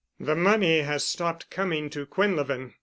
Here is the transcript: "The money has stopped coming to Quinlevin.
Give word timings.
"The 0.19 0.35
money 0.35 0.79
has 0.79 1.03
stopped 1.05 1.51
coming 1.51 1.87
to 1.91 2.07
Quinlevin. 2.07 2.73